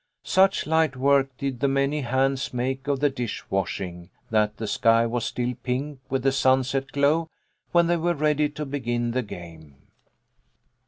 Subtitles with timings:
[0.25, 5.05] Such light work did the many hands make of the dish washing, that the sky
[5.05, 7.29] was still pink with the sunset glow
[7.71, 9.75] when they were ready to begin the game.